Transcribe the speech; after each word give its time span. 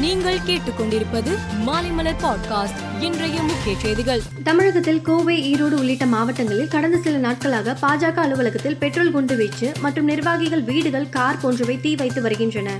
நீங்கள் 0.00 0.38
கேட்டுக்கொண்டிருப்பது 0.38 1.38
மாலைமலர் 1.66 2.14
பாட்காஸ்ட். 2.22 3.02
இன்றைய 3.02 3.42
முக்கிய 3.42 3.76
செய்திகள். 3.78 4.20
தமிழகத்தில் 4.44 5.02
கோவை 5.02 5.54
ஈரோடு 5.54 5.70
உள்ளிட்ட 5.70 6.06
மாவட்டங்களில் 6.06 6.68
கடந்த 6.68 6.96
சில 6.96 7.16
நாட்களாக 7.16 7.76
பாஜக 7.82 8.14
அலுவலகத்தில் 8.14 8.76
பெட்ரோல் 8.76 9.10
குண்டு 9.10 9.36
வீச்சு 9.36 9.72
மற்றும் 9.80 10.04
நிர்வாகிகள் 10.04 10.62
வீடுகள் 10.62 11.08
கார் 11.08 11.40
போன்றவை 11.40 11.80
தீ 11.80 11.94
வைத்து 11.94 12.22
வருகின்றன. 12.22 12.70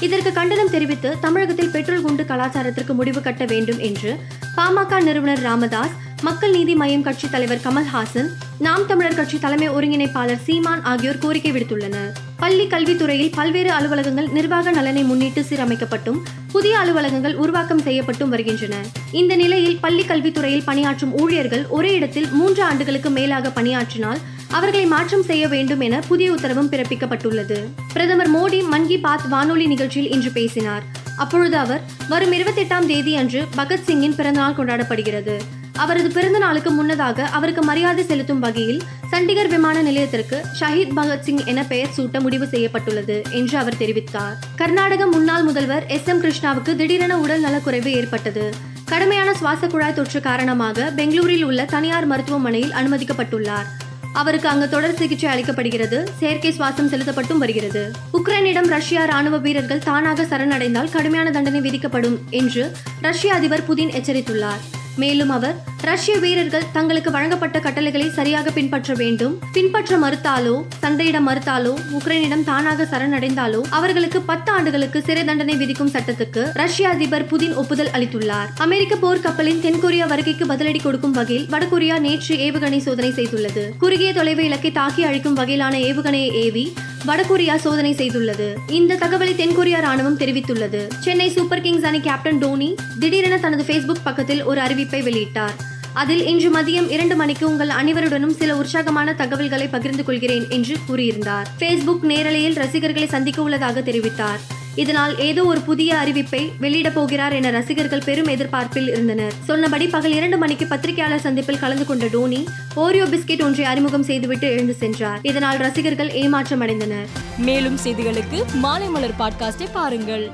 இதற்கு 0.00 0.32
கண்டனம் 0.32 0.70
தெரிவித்து 0.70 1.16
தமிழகத்தில் 1.20 1.70
பெட்ரோல் 1.70 2.02
குண்டு 2.02 2.22
கலாச்சாரத்திற்கு 2.22 2.94
முடிவு 2.94 3.20
கட்ட 3.20 3.44
வேண்டும் 3.44 3.78
என்று 3.78 4.18
பாமக 4.56 5.02
நிறுவனர் 5.02 5.40
ராமதாஸ் 5.40 5.92
மக்கள் 6.22 6.50
நீதி 6.50 6.74
மய்யம் 6.74 7.02
கட்சி 7.02 7.30
தலைவர் 7.30 7.60
கமல்ஹாசன் 7.64 8.28
நாம் 8.58 8.86
தமிழர் 8.86 9.14
கட்சி 9.14 9.38
தலைமை 9.38 9.70
ஒருங்கிணைப்பாளர் 9.70 10.42
சீமான் 10.42 10.82
ஆகியோர் 10.82 11.18
கோரிக்கை 11.18 11.52
விடுத்துள்ளனர். 11.52 12.08
பள்ளி 12.36 12.64
கல்வித்துறையில் 12.66 13.32
பல்வேறு 13.34 13.70
அலுவலகங்கள் 13.70 14.28
நிர்வாக 14.28 14.70
நலனை 14.70 15.02
முன்னிட்டு 15.02 15.40
சீரமைக்கப்பட்டும் 15.40 16.18
புதிய 16.52 16.78
அலுவலகங்கள் 16.78 17.34
உருவாக்கம் 17.34 17.82
செய்யப்பட்டும் 17.82 18.28
வருகின்றன. 18.28 18.74
இந்த 19.12 19.36
நிலையில் 19.36 19.78
பள்ளி 19.80 20.02
கல்வித்துறையில் 20.02 20.64
பணியாற்றும் 20.64 21.18
ஊழியர்கள் 21.18 21.66
ஒரே 21.66 21.94
இடத்தில் 21.94 22.28
மூன்று 22.30 22.62
ஆண்டுகளுக்கு 22.62 23.10
மேலாக 23.10 23.48
பணியாற்றினால் 23.48 24.18
அவர்களை 24.48 24.86
மாற்றம் 24.86 25.22
செய்ய 25.22 25.48
வேண்டும் 25.48 25.80
என 25.80 26.00
புதிய 26.08 26.32
உத்தரவும் 26.32 26.70
பிறப்பிக்கப்பட்டுள்ளது. 26.70 27.60
பிரதமர் 27.92 28.34
மோடி 28.34 28.68
மன் 28.68 28.86
கி 28.86 28.98
பாத் 28.98 29.28
வானொலி 29.28 29.66
நிகழ்ச்சியில் 29.66 30.10
இன்று 30.10 30.30
பேசினார். 30.30 30.82
அப்பொழுது 31.16 31.56
அவர் 31.56 31.80
வரும் 32.08 32.32
இருபத்தி 32.32 32.62
எட்டாம் 32.62 32.86
தேதி 32.86 33.16
அன்று 33.16 33.44
பகத்சிங்கின் 33.56 34.14
பிறந்தநாள் 34.14 34.52
கொண்டாடப்படுகிறது. 34.52 35.38
அவரது 35.78 36.10
பிறந்த 36.10 36.38
நாளுக்கு 36.38 36.70
முன்னதாக 36.70 37.24
அவருக்கு 37.24 37.62
மரியாதை 37.62 38.04
செலுத்தும் 38.04 38.38
வகையில் 38.38 38.82
சண்டிகர் 39.12 39.48
விமான 39.48 39.82
நிலையத்திற்கு 39.82 40.42
ஷஹீத் 40.60 40.94
பகத்சிங் 40.96 41.44
என 41.44 41.64
பெயர் 41.64 41.94
சூட்ட 41.96 42.20
முடிவு 42.20 42.46
செய்யப்பட்டுள்ளது 42.46 43.22
என்று 43.30 43.58
அவர் 43.58 43.78
தெரிவித்தார். 43.78 44.36
கர்நாடக 44.56 45.06
முன்னாள் 45.06 45.42
முதல்வர் 45.42 45.86
எஸ் 45.86 46.04
எம் 46.04 46.22
கிருஷ்ணாவுக்கு 46.22 46.76
திடீரென 46.76 47.18
உடல் 47.18 47.44
நலக்குறைவு 47.44 47.92
ஏற்பட்டது. 47.92 48.54
கடுமையான 48.84 49.34
சுவாச 49.34 49.66
குழாய் 49.66 49.94
தொற்று 49.94 50.20
காரணமாக 50.20 50.92
பெங்களூரில் 50.96 51.44
உள்ள 51.44 51.64
தனியார் 51.64 52.06
மருத்துவமனையில் 52.06 52.70
அனுமதிக்கப்பட்டுள்ளார். 52.70 53.68
அவருக்கு 54.12 54.48
அங்கு 54.48 54.68
தொடர் 54.68 54.96
சிகிச்சை 54.96 55.28
அளிக்கப்படுகிறது. 55.34 55.98
செயற்கை 56.18 56.52
சுவாசம் 56.52 56.90
செலுத்தப்பட்டும் 56.92 57.38
வருகிறது. 57.38 57.90
உக்ரைனிடம் 58.12 58.66
ரஷ்யா 58.66 59.04
ராணுவ 59.04 59.38
வீரர்கள் 59.38 59.78
தானாக 59.78 60.22
சரணடைந்தால் 60.22 60.90
கடுமையான 60.90 61.30
தண்டனை 61.30 61.60
விதிக்கப்படும் 61.60 62.18
என்று 62.30 62.72
ரஷ்ய 63.00 63.34
அதிபர் 63.34 63.66
புதின் 63.68 63.90
எச்சரித்துள்ளார். 63.90 64.64
மேலும் 64.98 65.30
அவர் 65.30 65.56
ரஷ்ய 65.82 66.18
வீரர்கள் 66.18 66.64
தங்களுக்கு 66.72 67.10
வழங்கப்பட்ட 67.10 67.60
கட்டளைகளை 67.60 68.10
சரியாக 68.10 68.50
பின்பற்ற 68.50 68.94
வேண்டும். 68.94 69.38
பின்பற்ற 69.52 69.98
மறுத்தாலோ 69.98 70.64
சண்டையிட 70.82 71.20
மறுத்தாலோ 71.20 71.74
உக்ரைனிடம் 71.98 72.44
தானாக 72.44 72.84
சரணடைந்தாலோ 72.84 73.60
அவர்களுக்கு 73.70 74.20
பத்து 74.20 74.52
ஆண்டுகளுக்கு 74.52 75.02
சிறை 75.02 75.24
தண்டனை 75.24 75.56
விதிக்கும் 75.56 75.90
சட்டத்துக்கு 75.90 76.50
ரஷ்ய 76.52 76.88
அதிபர் 76.88 77.26
புதின் 77.26 77.54
ஒப்புதல் 77.54 77.88
அளித்துள்ளார். 77.92 78.46
அமெரிக்க 78.56 78.96
போர் 78.96 79.20
கப்பலின் 79.20 79.60
தென்கொரியா 79.60 80.08
வருகைக்கு 80.08 80.46
பதிலடி 80.46 80.82
கொடுக்கும் 80.82 81.10
வகையில் 81.10 81.46
வடகொரியா 81.46 81.98
நேற்று 81.98 82.36
ஏவுகணை 82.36 82.78
சோதனை 82.78 83.10
செய்துள்ளது. 83.10 83.76
குறுகிய 83.78 84.12
தொலைவு 84.12 84.44
இலக்கை 84.44 84.72
தாக்கி 84.72 85.04
அழிக்கும் 85.04 85.36
வகையிலான 85.36 85.78
ஏவுகணையை 85.78 86.32
ஏவி 86.32 86.72
வடகொரியா 87.06 87.56
சோதனை 87.56 87.94
செய்துள்ளது. 87.94 88.54
இந்த 88.68 88.94
தகவலை 88.94 89.34
தென்கொரியா 89.34 89.80
ராணுவம் 89.80 90.20
தெரிவித்துள்ளது. 90.22 90.86
சென்னை 90.98 91.30
சூப்பர் 91.30 91.60
கிங்ஸ் 91.60 91.84
அணி 91.84 92.00
கேப்டன் 92.00 92.38
டோனி 92.38 92.74
திடீரென 92.98 93.38
தனது 93.38 93.62
ஃபேஸ்புக் 93.62 94.04
பக்கத்தில் 94.04 94.44
ஒரு 94.44 94.60
அறிவிப்பை 94.60 95.02
வெளியிட்டார். 95.02 95.67
அதில் 95.92 96.26
இன்று 96.26 96.62
மதியம் 96.62 96.90
இரண்டு 96.90 97.16
மணிக்கு 97.16 97.50
உங்கள் 97.50 97.68
அனைவருடனும் 97.68 98.36
சில 98.36 98.56
உற்சாகமான 98.56 99.14
தகவல்களை 99.14 99.68
பகிர்ந்து 99.68 100.04
கொள்கிறேன் 100.04 100.46
என்று 100.48 100.76
கூறியிருந்தார். 100.88 101.46
ஃபேஸ்புக் 101.58 102.02
நேரலையில் 102.02 102.54
ரசிகர்களை 102.54 103.08
சந்திக்க 103.08 103.42
உள்ளதாக 103.42 103.80
தெரிவித்தார். 103.80 104.40
இதனால் 104.74 105.18
ஏதோ 105.18 105.44
ஒரு 105.44 105.60
புதிய 105.60 105.94
அறிவிப்பை 105.94 106.50
வெளியிடப் 106.58 106.94
போகிறார் 106.94 107.32
என 107.32 107.50
ரசிகர்கள் 107.50 108.02
பெரும் 108.04 108.26
எதிர்பார்ப்பில் 108.26 108.88
இருந்தனர். 108.88 109.32
சொன்னபடி 109.44 109.86
பகல் 109.86 110.12
இரண்டு 110.12 110.36
மணிக்கு 110.36 110.66
பத்திரிகையாளர் 110.66 111.20
சந்திப்பில் 111.20 111.58
கலந்து 111.58 111.86
கொண்ட 111.86 112.06
டோனி 112.06 112.44
ஓரியோ 112.76 113.06
பிஸ்கெட் 113.06 113.42
ஒன்றை 113.42 113.66
அறிமுகம் 113.66 114.02
செய்துவிட்டு 114.02 114.46
எழுந்து 114.46 114.74
சென்றார். 114.74 115.18
இதனால் 115.22 115.56
ரசிகர்கள் 115.56 116.10
ஏமாற்றம் 116.10 116.62
அடைந்தனர் 116.62 117.06
மேலும் 117.38 117.78
செய்திகளுக்கு 117.84 118.44
மாலைமலர் 118.62 119.14
பாட்காஸ்டை 119.18 119.68
பாருங்கள். 119.72 120.32